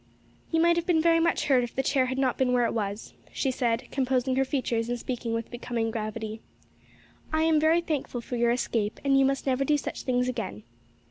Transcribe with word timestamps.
"You 0.49 0.59
might 0.59 0.77
have 0.77 0.87
been 0.87 0.99
very 0.99 1.19
much 1.19 1.45
hurt 1.45 1.63
if 1.63 1.75
the 1.75 1.83
chair 1.83 2.07
had 2.07 2.17
not 2.17 2.35
been 2.35 2.53
where 2.53 2.65
it 2.65 2.73
was," 2.73 3.13
she 3.31 3.51
said, 3.51 3.83
composing 3.91 4.35
her 4.35 4.43
features 4.43 4.89
and 4.89 4.97
speaking 4.99 5.31
with 5.31 5.51
becoming 5.51 5.91
gravity, 5.91 6.41
"I 7.31 7.43
am 7.43 7.59
very 7.59 7.81
thankful 7.81 8.21
for 8.21 8.35
your 8.35 8.49
escape, 8.49 8.99
and 9.05 9.15
you 9.19 9.25
must 9.25 9.45
never 9.45 9.63
do 9.63 9.77
such 9.77 10.01
things 10.01 10.27
again. 10.27 10.63